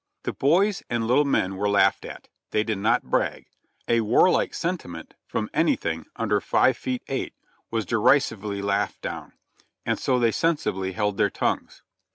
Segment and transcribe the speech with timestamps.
[0.23, 3.45] The boys and little men were laughed at, they did not brag;
[3.87, 7.35] a warlike sentiment from anything under five feet eight
[7.69, 9.33] was deri sively laughed down,
[9.85, 11.83] and so they sensibly held their tongties.